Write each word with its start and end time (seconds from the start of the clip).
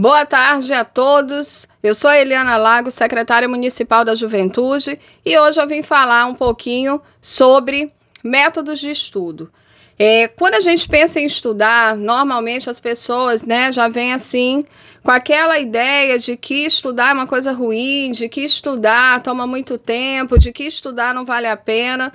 Boa 0.00 0.24
tarde 0.24 0.72
a 0.72 0.82
todos. 0.82 1.68
Eu 1.82 1.94
sou 1.94 2.08
a 2.08 2.18
Eliana 2.18 2.56
Lago, 2.56 2.90
secretária 2.90 3.46
municipal 3.46 4.02
da 4.02 4.14
Juventude, 4.14 4.98
e 5.22 5.38
hoje 5.38 5.60
eu 5.60 5.68
vim 5.68 5.82
falar 5.82 6.24
um 6.24 6.32
pouquinho 6.32 7.02
sobre 7.20 7.92
métodos 8.24 8.80
de 8.80 8.90
estudo. 8.90 9.52
É, 9.98 10.26
quando 10.26 10.54
a 10.54 10.60
gente 10.60 10.88
pensa 10.88 11.20
em 11.20 11.26
estudar, 11.26 11.94
normalmente 11.96 12.70
as 12.70 12.80
pessoas 12.80 13.42
né, 13.42 13.70
já 13.72 13.88
vêm 13.88 14.14
assim 14.14 14.64
com 15.02 15.10
aquela 15.10 15.58
ideia 15.58 16.18
de 16.18 16.34
que 16.34 16.64
estudar 16.64 17.10
é 17.10 17.12
uma 17.12 17.26
coisa 17.26 17.52
ruim, 17.52 18.10
de 18.12 18.26
que 18.26 18.40
estudar 18.40 19.22
toma 19.22 19.46
muito 19.46 19.76
tempo, 19.76 20.38
de 20.38 20.50
que 20.50 20.64
estudar 20.64 21.12
não 21.12 21.26
vale 21.26 21.46
a 21.46 21.58
pena. 21.58 22.10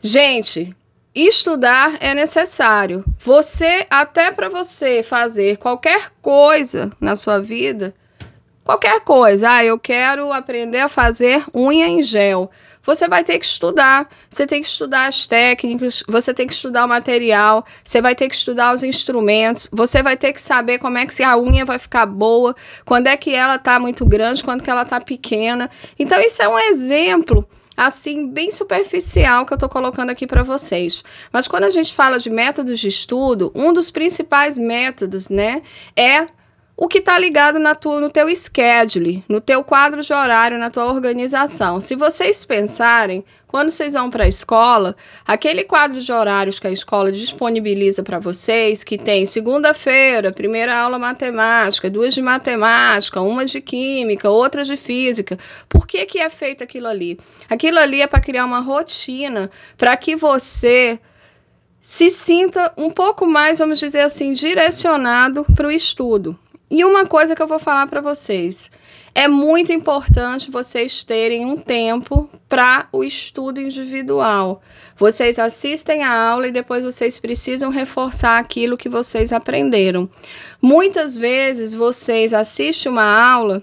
Gente, 0.00 0.74
estudar 1.24 1.96
é 2.00 2.14
necessário. 2.14 3.02
Você, 3.20 3.86
até 3.88 4.30
para 4.30 4.50
você 4.50 5.02
fazer 5.02 5.56
qualquer 5.56 6.12
coisa 6.20 6.92
na 7.00 7.16
sua 7.16 7.40
vida, 7.40 7.94
qualquer 8.62 9.00
coisa, 9.00 9.50
ah, 9.50 9.64
eu 9.64 9.78
quero 9.78 10.30
aprender 10.30 10.80
a 10.80 10.88
fazer 10.88 11.42
unha 11.54 11.88
em 11.88 12.02
gel. 12.02 12.50
Você 12.82 13.08
vai 13.08 13.24
ter 13.24 13.38
que 13.38 13.46
estudar, 13.46 14.08
você 14.30 14.46
tem 14.46 14.60
que 14.60 14.68
estudar 14.68 15.08
as 15.08 15.26
técnicas, 15.26 16.04
você 16.06 16.32
tem 16.32 16.46
que 16.46 16.52
estudar 16.52 16.84
o 16.84 16.88
material, 16.88 17.64
você 17.82 18.00
vai 18.00 18.14
ter 18.14 18.28
que 18.28 18.34
estudar 18.34 18.72
os 18.72 18.84
instrumentos, 18.84 19.68
você 19.72 20.02
vai 20.02 20.16
ter 20.16 20.32
que 20.32 20.40
saber 20.40 20.78
como 20.78 20.96
é 20.98 21.04
que 21.04 21.22
a 21.22 21.36
unha 21.36 21.64
vai 21.64 21.80
ficar 21.80 22.06
boa, 22.06 22.54
quando 22.84 23.08
é 23.08 23.16
que 23.16 23.34
ela 23.34 23.56
está 23.56 23.80
muito 23.80 24.06
grande, 24.06 24.44
quando 24.44 24.62
que 24.62 24.70
ela 24.70 24.82
está 24.82 25.00
pequena. 25.00 25.68
Então 25.98 26.20
isso 26.20 26.40
é 26.40 26.48
um 26.48 26.58
exemplo 26.58 27.48
assim 27.76 28.28
bem 28.28 28.50
superficial 28.50 29.44
que 29.44 29.52
eu 29.52 29.56
estou 29.56 29.68
colocando 29.68 30.10
aqui 30.10 30.26
para 30.26 30.42
vocês. 30.42 31.04
Mas 31.32 31.46
quando 31.46 31.64
a 31.64 31.70
gente 31.70 31.94
fala 31.94 32.18
de 32.18 32.30
métodos 32.30 32.80
de 32.80 32.88
estudo, 32.88 33.52
um 33.54 33.72
dos 33.72 33.90
principais 33.90 34.56
métodos, 34.56 35.28
né, 35.28 35.62
é 35.94 36.28
o 36.76 36.86
que 36.86 36.98
está 36.98 37.18
ligado 37.18 37.58
na 37.58 37.74
tua, 37.74 38.00
no 38.00 38.10
teu 38.10 38.28
schedule, 38.36 39.24
no 39.26 39.40
teu 39.40 39.64
quadro 39.64 40.02
de 40.02 40.12
horário, 40.12 40.58
na 40.58 40.68
tua 40.68 40.84
organização. 40.84 41.80
Se 41.80 41.96
vocês 41.96 42.44
pensarem, 42.44 43.24
quando 43.46 43.70
vocês 43.70 43.94
vão 43.94 44.10
para 44.10 44.24
a 44.24 44.28
escola, 44.28 44.94
aquele 45.26 45.64
quadro 45.64 45.98
de 45.98 46.12
horários 46.12 46.58
que 46.58 46.66
a 46.66 46.70
escola 46.70 47.10
disponibiliza 47.10 48.02
para 48.02 48.18
vocês, 48.18 48.84
que 48.84 48.98
tem 48.98 49.24
segunda-feira, 49.24 50.32
primeira 50.32 50.76
aula 50.76 50.98
matemática, 50.98 51.88
duas 51.88 52.12
de 52.12 52.20
matemática, 52.20 53.22
uma 53.22 53.46
de 53.46 53.62
química, 53.62 54.28
outra 54.28 54.62
de 54.62 54.76
física. 54.76 55.38
Por 55.70 55.86
que, 55.86 56.04
que 56.04 56.18
é 56.18 56.28
feito 56.28 56.62
aquilo 56.62 56.88
ali? 56.88 57.18
Aquilo 57.48 57.78
ali 57.78 58.02
é 58.02 58.06
para 58.06 58.20
criar 58.20 58.44
uma 58.44 58.60
rotina 58.60 59.50
para 59.78 59.96
que 59.96 60.14
você 60.14 61.00
se 61.80 62.10
sinta 62.10 62.72
um 62.76 62.90
pouco 62.90 63.24
mais, 63.26 63.60
vamos 63.60 63.78
dizer 63.78 64.00
assim, 64.00 64.32
direcionado 64.34 65.46
para 65.54 65.68
o 65.68 65.70
estudo. 65.70 66.36
E 66.70 66.84
uma 66.84 67.06
coisa 67.06 67.34
que 67.34 67.42
eu 67.42 67.46
vou 67.46 67.58
falar 67.58 67.86
para 67.86 68.00
vocês: 68.00 68.70
é 69.14 69.28
muito 69.28 69.72
importante 69.72 70.50
vocês 70.50 71.04
terem 71.04 71.44
um 71.44 71.56
tempo 71.56 72.28
para 72.48 72.88
o 72.92 73.04
estudo 73.04 73.60
individual. 73.60 74.60
Vocês 74.96 75.38
assistem 75.38 76.02
a 76.02 76.12
aula 76.12 76.48
e 76.48 76.52
depois 76.52 76.84
vocês 76.84 77.18
precisam 77.18 77.70
reforçar 77.70 78.38
aquilo 78.38 78.76
que 78.76 78.88
vocês 78.88 79.32
aprenderam. 79.32 80.08
Muitas 80.60 81.16
vezes 81.16 81.72
vocês 81.72 82.34
assistem 82.34 82.90
uma 82.90 83.04
aula 83.04 83.62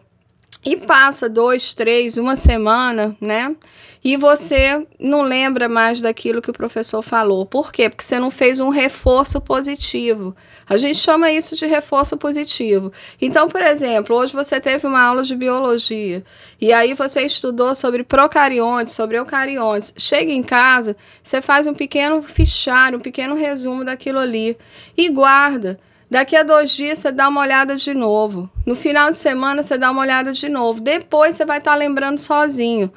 e 0.66 0.78
passa 0.78 1.28
dois, 1.28 1.74
três, 1.74 2.18
uma 2.18 2.36
semana, 2.36 3.16
né? 3.20 3.56
E 4.04 4.18
você 4.18 4.86
não 5.00 5.22
lembra 5.22 5.70
mais 5.70 6.02
daquilo 6.02 6.42
que 6.42 6.50
o 6.50 6.54
professor 6.54 7.02
falou. 7.02 7.46
Por 7.46 7.72
quê? 7.72 7.90
Porque 7.90 8.04
você 8.04 8.20
não 8.20 8.30
fez 8.30 8.60
um 8.60 8.68
reforço 8.68 9.40
positivo. 9.40 10.36
A 10.68 10.76
gente 10.76 10.98
chama 10.98 11.32
isso 11.32 11.56
de 11.56 11.66
reforço 11.66 12.18
positivo. 12.18 12.92
Então, 13.22 13.48
por 13.48 13.62
exemplo, 13.62 14.16
hoje 14.16 14.34
você 14.34 14.60
teve 14.60 14.86
uma 14.88 15.02
aula 15.02 15.24
de 15.24 15.36
biologia 15.36 16.24
e 16.60 16.74
aí 16.74 16.94
você 16.94 17.22
estudou 17.22 17.74
sobre 17.76 18.04
procariontes, 18.04 18.94
sobre 18.94 19.18
eucariontes. 19.18 19.94
Chega 19.98 20.34
em 20.34 20.44
casa, 20.44 20.98
você 21.22 21.42
faz 21.42 21.66
um 21.66 21.74
pequeno 21.74 22.22
fichário, 22.22 22.98
um 22.98 23.02
pequeno 23.02 23.36
resumo 23.36 23.86
daquilo 23.86 24.20
ali 24.20 24.58
e 24.98 25.08
guarda. 25.08 25.80
Daqui 26.14 26.36
a 26.36 26.44
dois 26.44 26.70
dias 26.70 27.00
você 27.00 27.12
dá 27.12 27.28
uma 27.28 27.42
olhada 27.42 27.76
de 27.76 27.92
novo. 27.92 28.48
No 28.68 28.76
final 28.76 29.10
de 29.10 29.18
semana 29.18 29.64
você 29.64 29.80
dá 29.80 29.90
uma 29.90 30.04
olhada 30.04 30.32
de 30.32 30.48
novo. 30.48 30.80
Depois 30.80 31.36
você 31.36 31.44
vai 31.44 31.58
estar 31.58 31.72
tá 31.72 31.76
lembrando 31.76 32.20
sozinho. 32.20 32.94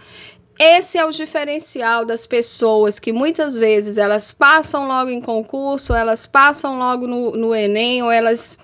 Esse 0.58 0.98
é 0.98 1.04
o 1.06 1.10
diferencial 1.10 2.04
das 2.04 2.26
pessoas 2.26 2.98
que 2.98 3.14
muitas 3.14 3.56
vezes 3.56 3.96
elas 3.96 4.32
passam 4.32 4.86
logo 4.86 5.08
em 5.08 5.22
concurso, 5.22 5.94
elas 5.94 6.26
passam 6.26 6.78
logo 6.78 7.06
no, 7.06 7.30
no 7.34 7.54
Enem, 7.54 8.02
ou 8.02 8.12
elas 8.12 8.58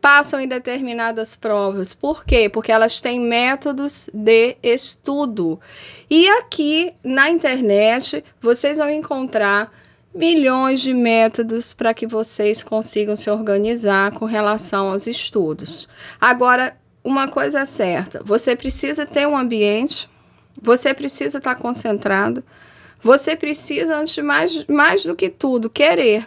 passam 0.00 0.40
em 0.40 0.48
determinadas 0.48 1.36
provas. 1.36 1.92
Por 1.92 2.24
quê? 2.24 2.48
Porque 2.48 2.72
elas 2.72 3.02
têm 3.02 3.20
métodos 3.20 4.08
de 4.14 4.56
estudo. 4.62 5.60
E 6.08 6.26
aqui 6.30 6.94
na 7.04 7.28
internet 7.28 8.24
vocês 8.40 8.78
vão 8.78 8.88
encontrar 8.88 9.70
milhões 10.14 10.80
de 10.80 10.92
métodos 10.94 11.72
para 11.72 11.94
que 11.94 12.06
vocês 12.06 12.62
consigam 12.62 13.16
se 13.16 13.30
organizar 13.30 14.12
com 14.12 14.24
relação 14.24 14.90
aos 14.90 15.06
estudos. 15.06 15.88
Agora, 16.20 16.76
uma 17.04 17.28
coisa 17.28 17.60
é 17.60 17.64
certa: 17.64 18.22
você 18.24 18.56
precisa 18.56 19.06
ter 19.06 19.26
um 19.26 19.36
ambiente, 19.36 20.08
você 20.60 20.92
precisa 20.92 21.38
estar 21.38 21.54
concentrado, 21.54 22.42
você 23.00 23.36
precisa, 23.36 23.96
antes 23.96 24.14
de 24.14 24.22
mais, 24.22 24.64
mais 24.66 25.04
do 25.04 25.14
que 25.14 25.28
tudo, 25.28 25.70
querer. 25.70 26.26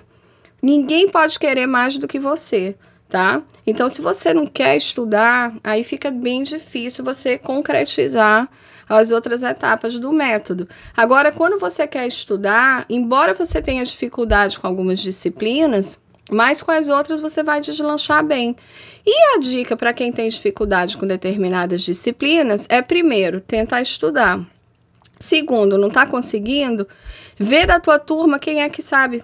Ninguém 0.62 1.10
pode 1.10 1.40
querer 1.40 1.66
mais 1.66 1.98
do 1.98 2.08
que 2.08 2.20
você, 2.20 2.76
tá? 3.10 3.42
Então, 3.66 3.90
se 3.90 4.02
você 4.02 4.34
não 4.34 4.46
quer 4.46 4.78
estudar, 4.78 5.54
aí 5.64 5.84
fica 5.84 6.12
bem 6.12 6.44
difícil 6.44 7.04
você 7.04 7.38
concretizar 7.38 8.50
as 8.96 9.12
outras 9.12 9.42
etapas 9.44 9.98
do 9.98 10.12
método. 10.12 10.68
Agora, 10.96 11.32
quando 11.32 11.60
você 11.60 11.88
quer 11.88 12.08
estudar, 12.08 12.86
embora 12.90 13.34
você 13.34 13.62
tenha 13.62 13.84
dificuldade 13.86 14.60
com 14.60 14.68
algumas 14.68 15.00
disciplinas, 15.00 16.00
mas 16.30 16.62
com 16.62 16.72
as 16.72 16.90
outras 16.90 17.20
você 17.20 17.44
vai 17.44 17.62
deslanchar 17.62 18.24
bem. 18.24 18.56
E 19.06 19.36
a 19.36 19.40
dica 19.40 19.76
para 19.76 19.94
quem 19.94 20.12
tem 20.12 20.30
dificuldade 20.30 20.98
com 20.98 21.08
determinadas 21.08 21.82
disciplinas 21.82 22.66
é, 22.70 22.82
primeiro, 22.82 23.42
tentar 23.42 23.82
estudar. 23.82 24.40
Segundo, 25.20 25.78
não 25.78 25.88
está 25.88 26.06
conseguindo? 26.06 26.88
Vê 27.38 27.66
da 27.66 27.80
tua 27.80 28.00
turma 28.00 28.40
quem 28.40 28.62
é 28.62 28.70
que 28.70 28.82
sabe 28.82 29.24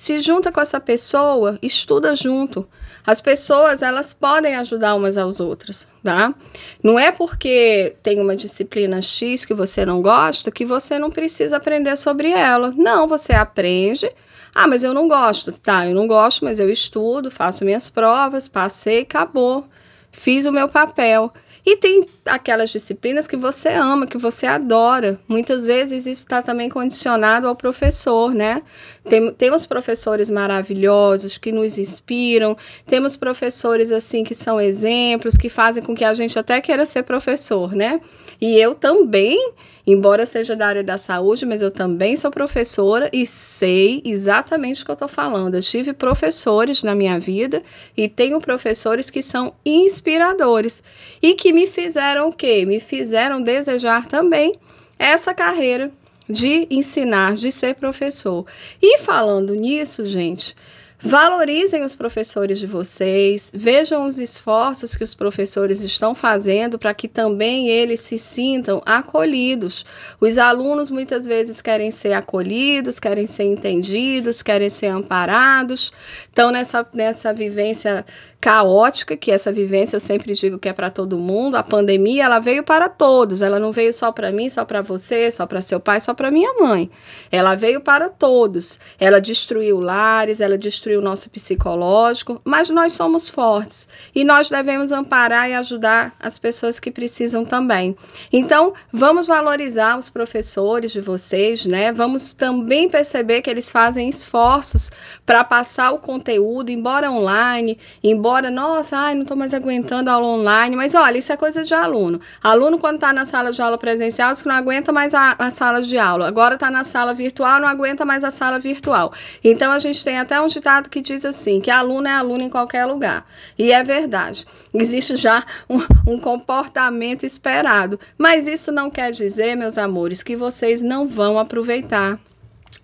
se 0.00 0.18
junta 0.18 0.50
com 0.50 0.58
essa 0.58 0.80
pessoa, 0.80 1.58
estuda 1.60 2.16
junto. 2.16 2.66
As 3.06 3.20
pessoas, 3.20 3.82
elas 3.82 4.14
podem 4.14 4.54
ajudar 4.54 4.94
umas 4.94 5.18
às 5.18 5.40
outras, 5.40 5.86
tá? 6.02 6.34
Não 6.82 6.98
é 6.98 7.12
porque 7.12 7.94
tem 8.02 8.18
uma 8.18 8.34
disciplina 8.34 9.02
X 9.02 9.44
que 9.44 9.52
você 9.52 9.84
não 9.84 10.00
gosta 10.00 10.50
que 10.50 10.64
você 10.64 10.98
não 10.98 11.10
precisa 11.10 11.58
aprender 11.58 11.98
sobre 11.98 12.30
ela. 12.30 12.72
Não, 12.78 13.06
você 13.06 13.34
aprende. 13.34 14.10
Ah, 14.54 14.66
mas 14.66 14.82
eu 14.82 14.94
não 14.94 15.06
gosto. 15.06 15.52
Tá, 15.52 15.86
eu 15.86 15.94
não 15.94 16.06
gosto, 16.06 16.46
mas 16.46 16.58
eu 16.58 16.70
estudo, 16.70 17.30
faço 17.30 17.62
minhas 17.66 17.90
provas, 17.90 18.48
passei, 18.48 19.00
acabou. 19.00 19.66
Fiz 20.10 20.46
o 20.46 20.52
meu 20.52 20.66
papel. 20.66 21.30
E 21.64 21.76
tem 21.76 22.06
aquelas 22.24 22.70
disciplinas 22.70 23.26
que 23.26 23.36
você 23.36 23.68
ama, 23.70 24.06
que 24.06 24.16
você 24.16 24.46
adora. 24.46 25.20
Muitas 25.28 25.66
vezes 25.66 26.06
isso 26.06 26.22
está 26.22 26.42
também 26.42 26.68
condicionado 26.68 27.46
ao 27.46 27.54
professor, 27.54 28.34
né? 28.34 28.62
Tem, 29.08 29.32
temos 29.32 29.66
professores 29.66 30.30
maravilhosos 30.30 31.38
que 31.38 31.52
nos 31.52 31.78
inspiram, 31.78 32.56
temos 32.86 33.16
professores 33.16 33.92
assim 33.92 34.24
que 34.24 34.34
são 34.34 34.60
exemplos, 34.60 35.36
que 35.36 35.48
fazem 35.48 35.82
com 35.82 35.94
que 35.94 36.04
a 36.04 36.14
gente 36.14 36.38
até 36.38 36.60
queira 36.60 36.86
ser 36.86 37.02
professor, 37.02 37.74
né? 37.74 38.00
E 38.40 38.58
eu 38.58 38.74
também, 38.74 39.52
embora 39.92 40.26
seja 40.26 40.54
da 40.54 40.66
área 40.66 40.82
da 40.82 40.98
saúde, 40.98 41.46
mas 41.46 41.62
eu 41.62 41.70
também 41.70 42.16
sou 42.16 42.30
professora 42.30 43.08
e 43.12 43.26
sei 43.26 44.02
exatamente 44.04 44.82
o 44.82 44.84
que 44.84 44.90
eu 44.90 44.94
estou 44.94 45.08
falando. 45.08 45.54
Eu 45.54 45.62
tive 45.62 45.92
professores 45.92 46.82
na 46.82 46.94
minha 46.94 47.18
vida 47.18 47.62
e 47.96 48.08
tenho 48.08 48.40
professores 48.40 49.10
que 49.10 49.22
são 49.22 49.54
inspiradores 49.64 50.82
e 51.22 51.34
que 51.34 51.52
me 51.52 51.66
fizeram 51.66 52.28
o 52.28 52.32
quê? 52.32 52.64
Me 52.66 52.80
fizeram 52.80 53.42
desejar 53.42 54.06
também 54.06 54.54
essa 54.98 55.32
carreira 55.32 55.90
de 56.28 56.66
ensinar, 56.70 57.34
de 57.34 57.50
ser 57.50 57.74
professor. 57.74 58.46
E 58.80 58.98
falando 58.98 59.54
nisso, 59.54 60.06
gente, 60.06 60.54
Valorizem 61.02 61.82
os 61.82 61.96
professores 61.96 62.58
de 62.58 62.66
vocês, 62.66 63.50
vejam 63.54 64.06
os 64.06 64.18
esforços 64.18 64.94
que 64.94 65.02
os 65.02 65.14
professores 65.14 65.80
estão 65.80 66.14
fazendo 66.14 66.78
para 66.78 66.92
que 66.92 67.08
também 67.08 67.70
eles 67.70 68.00
se 68.00 68.18
sintam 68.18 68.82
acolhidos. 68.84 69.86
Os 70.20 70.36
alunos 70.36 70.90
muitas 70.90 71.24
vezes 71.24 71.62
querem 71.62 71.90
ser 71.90 72.12
acolhidos, 72.12 73.00
querem 73.00 73.26
ser 73.26 73.44
entendidos, 73.44 74.42
querem 74.42 74.68
ser 74.68 74.88
amparados. 74.88 75.90
Então, 76.30 76.50
nessa, 76.50 76.86
nessa 76.92 77.32
vivência 77.32 78.04
caótica, 78.38 79.16
que 79.16 79.30
essa 79.30 79.50
vivência 79.52 79.96
eu 79.96 80.00
sempre 80.00 80.34
digo 80.34 80.58
que 80.58 80.68
é 80.68 80.72
para 80.72 80.90
todo 80.90 81.18
mundo, 81.18 81.56
a 81.56 81.62
pandemia 81.62 82.24
ela 82.24 82.38
veio 82.38 82.62
para 82.62 82.88
todos, 82.88 83.42
ela 83.42 83.58
não 83.58 83.70
veio 83.70 83.92
só 83.92 84.12
para 84.12 84.32
mim, 84.32 84.48
só 84.48 84.64
para 84.64 84.80
você, 84.80 85.30
só 85.30 85.46
para 85.46 85.60
seu 85.60 85.78
pai, 85.78 86.00
só 86.00 86.12
para 86.12 86.30
minha 86.30 86.52
mãe. 86.60 86.90
Ela 87.32 87.54
veio 87.54 87.80
para 87.80 88.08
todos. 88.08 88.78
Ela 88.98 89.20
destruiu 89.20 89.80
lares, 89.80 90.40
ela 90.40 90.58
destruiu 90.58 90.89
o 90.96 91.02
nosso 91.02 91.30
psicológico, 91.30 92.40
mas 92.44 92.70
nós 92.70 92.92
somos 92.92 93.28
fortes 93.28 93.88
e 94.14 94.24
nós 94.24 94.48
devemos 94.48 94.92
amparar 94.92 95.48
e 95.48 95.54
ajudar 95.54 96.14
as 96.20 96.38
pessoas 96.38 96.80
que 96.80 96.90
precisam 96.90 97.44
também. 97.44 97.96
Então, 98.32 98.72
vamos 98.92 99.26
valorizar 99.26 99.98
os 99.98 100.08
professores 100.08 100.92
de 100.92 101.00
vocês, 101.00 101.66
né? 101.66 101.92
Vamos 101.92 102.34
também 102.34 102.88
perceber 102.88 103.42
que 103.42 103.50
eles 103.50 103.70
fazem 103.70 104.08
esforços 104.08 104.90
para 105.26 105.44
passar 105.44 105.92
o 105.92 105.98
conteúdo, 105.98 106.70
embora 106.70 107.10
online, 107.10 107.78
embora, 108.02 108.50
nossa, 108.50 108.96
ai, 108.96 109.14
não 109.14 109.22
estou 109.22 109.36
mais 109.36 109.52
aguentando 109.52 110.10
aula 110.10 110.26
online, 110.26 110.74
mas 110.76 110.94
olha, 110.94 111.18
isso 111.18 111.32
é 111.32 111.36
coisa 111.36 111.64
de 111.64 111.74
aluno. 111.74 112.20
Aluno, 112.42 112.78
quando 112.78 112.96
está 112.96 113.12
na 113.12 113.24
sala 113.24 113.52
de 113.52 113.60
aula 113.60 113.78
presencial, 113.78 114.32
diz 114.32 114.42
que 114.42 114.48
não 114.48 114.54
aguenta 114.54 114.92
mais 114.92 115.14
a, 115.14 115.34
a 115.38 115.50
sala 115.50 115.82
de 115.82 115.98
aula. 115.98 116.26
Agora 116.26 116.54
está 116.54 116.70
na 116.70 116.84
sala 116.84 117.12
virtual, 117.12 117.60
não 117.60 117.68
aguenta 117.68 118.04
mais 118.04 118.24
a 118.24 118.30
sala 118.30 118.58
virtual. 118.58 119.12
Então, 119.42 119.72
a 119.72 119.78
gente 119.78 120.02
tem 120.04 120.18
até 120.18 120.40
um 120.40 120.48
ditado 120.48 120.79
que 120.88 121.00
diz 121.00 121.24
assim, 121.24 121.60
que 121.60 121.70
aluno 121.70 122.06
é 122.06 122.12
aluno 122.12 122.42
em 122.42 122.48
qualquer 122.48 122.86
lugar. 122.86 123.26
E 123.58 123.72
é 123.72 123.82
verdade. 123.82 124.46
Existe 124.72 125.16
já 125.16 125.44
um, 125.68 125.80
um 126.14 126.18
comportamento 126.18 127.24
esperado. 127.24 127.98
Mas 128.16 128.46
isso 128.46 128.70
não 128.70 128.88
quer 128.88 129.10
dizer, 129.10 129.56
meus 129.56 129.76
amores, 129.76 130.22
que 130.22 130.36
vocês 130.36 130.80
não 130.80 131.08
vão 131.08 131.38
aproveitar 131.38 132.18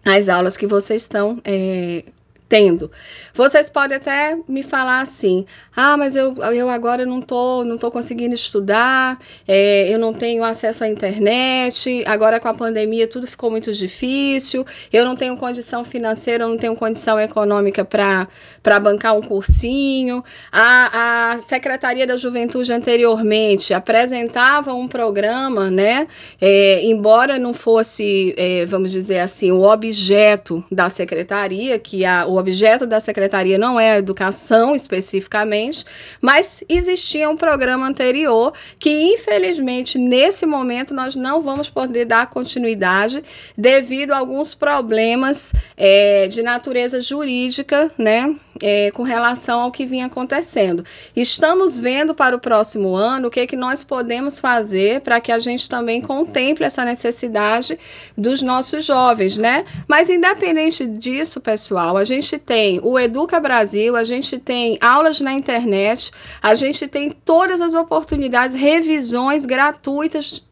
as 0.05 0.29
aulas 0.29 0.57
que 0.57 0.67
vocês 0.67 1.03
estão 1.03 1.41
é, 1.45 2.05
tendo. 2.49 2.91
Vocês 3.35 3.69
podem 3.69 3.97
até 3.97 4.37
me 4.49 4.63
falar 4.63 5.01
assim: 5.01 5.45
ah, 5.75 5.97
mas 5.97 6.17
eu, 6.17 6.37
eu 6.53 6.71
agora 6.71 7.05
não 7.05 7.21
tô, 7.21 7.65
não 7.65 7.77
tô 7.77 7.91
conseguindo 7.91 8.35
estudar, 8.35 9.19
é, 9.47 9.93
eu 9.93 9.99
não 9.99 10.13
tenho 10.13 10.45
acesso 10.45 10.85
à 10.85 10.89
internet, 10.89 12.05
agora 12.07 12.41
com 12.41 12.49
a 12.49 12.55
pandemia 12.55 13.07
tudo 13.07 13.27
ficou 13.27 13.51
muito 13.51 13.73
difícil, 13.73 14.65
eu 14.93 15.05
não 15.05 15.17
tenho 15.17 15.37
condição 15.37 15.85
financeira, 15.85 16.45
eu 16.45 16.49
não 16.49 16.57
tenho 16.57 16.77
condição 16.77 17.19
econômica 17.21 17.85
para 17.85 18.81
bancar 18.81 19.17
um 19.17 19.23
cursinho. 19.23 20.23
A, 20.51 21.33
a 21.33 21.39
Secretaria 21.41 22.07
da 22.07 22.17
Juventude 22.17 22.73
anteriormente 22.73 23.75
apresentava 23.75 24.73
um 24.73 24.89
programa, 24.89 25.71
né? 25.71 26.07
É, 26.41 26.85
embora 26.85 27.39
não 27.39 27.53
fosse, 27.53 28.35
é, 28.37 28.65
vamos 28.67 28.91
dizer 28.91 29.19
assim, 29.19 29.51
o 29.51 29.63
objeto 29.63 30.65
da 30.71 30.89
secretaria, 30.89 31.79
que 31.79 32.05
a, 32.05 32.27
o 32.27 32.36
objeto 32.37 32.87
da 32.87 33.01
secretaria 33.01 33.59
não 33.59 33.79
é 33.79 33.93
a 33.93 33.99
educação 33.99 34.75
especificamente, 34.75 35.85
mas 36.21 36.63
existia 36.69 37.29
um 37.29 37.37
programa 37.37 37.87
anterior 37.87 38.53
que, 38.79 38.91
infelizmente, 39.15 39.99
nesse 39.99 40.47
momento 40.47 40.95
nós 40.95 41.15
não 41.15 41.43
vamos 41.43 41.69
poder 41.69 42.05
dar 42.05 42.29
continuidade 42.29 43.23
devido 43.57 44.13
a 44.13 44.19
alguns 44.19 44.55
problemas 44.55 45.53
é, 45.77 46.29
de 46.29 46.43
natureza 46.43 47.01
jurídica, 47.01 47.91
né? 47.99 48.35
É, 48.63 48.91
com 48.91 49.03
relação 49.03 49.61
ao 49.61 49.71
que 49.71 49.87
vinha 49.87 50.07
acontecendo. 50.07 50.85
Estamos 51.15 51.79
vendo 51.79 52.15
para 52.15 52.35
o 52.35 52.39
próximo 52.39 52.95
ano 52.95 53.29
o 53.29 53.31
que, 53.31 53.41
é 53.41 53.47
que 53.47 53.57
nós 53.57 53.85
podemos 53.85 54.41
fazer 54.41 55.01
para 55.01 55.21
que 55.21 55.31
a 55.31 55.39
gente 55.39 55.69
também 55.69 56.01
contemple 56.01 56.65
essa 56.65 56.85
necessidade 56.85 57.79
dos 58.17 58.43
nossos 58.43 58.85
jovens, 58.85 59.37
né? 59.37 59.65
Mas 59.89 60.11
independente 60.11 60.87
disso, 60.87 61.41
pessoal, 61.41 61.97
a 61.97 62.05
gente 62.05 62.27
gente 62.27 62.39
tem 62.39 62.81
o 62.83 62.99
Educa 62.99 63.39
Brasil, 63.39 63.95
a 63.97 64.05
gente 64.05 64.39
tem 64.39 64.79
aulas 64.81 65.21
na 65.21 65.33
internet, 65.33 66.11
a 66.43 66.55
gente 66.55 66.89
tem 66.89 67.11
todas 67.11 67.61
as 67.61 67.75
oportunidades, 67.75 68.57
revisões 68.57 69.47
gratuitas, 69.47 70.45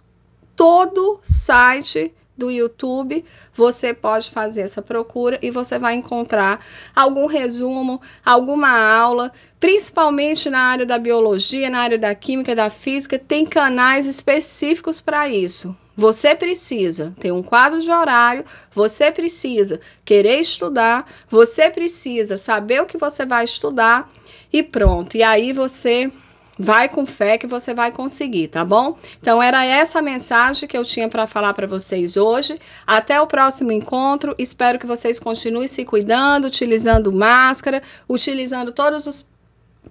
todo 0.54 1.18
site 1.22 2.12
do 2.36 2.50
YouTube, 2.50 3.24
você 3.54 3.94
pode 3.94 4.30
fazer 4.30 4.62
essa 4.62 4.82
procura 4.82 5.38
e 5.40 5.50
você 5.50 5.78
vai 5.78 5.94
encontrar 5.94 6.64
algum 6.94 7.26
resumo, 7.26 8.00
alguma 8.24 8.70
aula, 8.70 9.32
principalmente 9.60 10.50
na 10.50 10.60
área 10.60 10.84
da 10.84 10.98
biologia, 10.98 11.70
na 11.70 11.80
área 11.80 11.98
da 11.98 12.14
química, 12.14 12.54
da 12.54 12.68
física, 12.70 13.18
tem 13.18 13.46
canais 13.46 14.06
específicos 14.06 15.00
para 15.00 15.28
isso. 15.28 15.76
Você 15.96 16.34
precisa 16.34 17.14
ter 17.20 17.30
um 17.30 17.42
quadro 17.42 17.80
de 17.80 17.88
horário, 17.88 18.44
você 18.72 19.12
precisa 19.12 19.80
querer 20.04 20.40
estudar, 20.40 21.08
você 21.30 21.70
precisa 21.70 22.36
saber 22.36 22.82
o 22.82 22.86
que 22.86 22.98
você 22.98 23.24
vai 23.24 23.44
estudar 23.44 24.10
e 24.52 24.60
pronto. 24.60 25.16
E 25.16 25.22
aí 25.22 25.52
você 25.52 26.10
vai 26.58 26.88
com 26.88 27.04
fé 27.04 27.36
que 27.38 27.46
você 27.46 27.74
vai 27.74 27.90
conseguir, 27.90 28.48
tá 28.48 28.64
bom? 28.64 28.96
Então 29.20 29.42
era 29.42 29.64
essa 29.64 30.00
mensagem 30.00 30.68
que 30.68 30.76
eu 30.76 30.84
tinha 30.84 31.08
para 31.08 31.26
falar 31.26 31.54
para 31.54 31.66
vocês 31.66 32.16
hoje. 32.16 32.58
Até 32.86 33.20
o 33.20 33.26
próximo 33.26 33.72
encontro. 33.72 34.34
Espero 34.38 34.78
que 34.78 34.86
vocês 34.86 35.18
continuem 35.18 35.68
se 35.68 35.84
cuidando, 35.84 36.46
utilizando 36.46 37.12
máscara, 37.12 37.82
utilizando 38.08 38.72
todos 38.72 39.06
os 39.06 39.26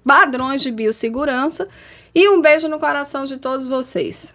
padrões 0.06 0.62
de 0.62 0.72
biossegurança 0.72 1.68
e 2.16 2.30
um 2.30 2.42
beijo 2.42 2.68
no 2.68 2.80
coração 2.80 3.26
de 3.26 3.38
todos 3.38 3.68
vocês. 3.68 4.34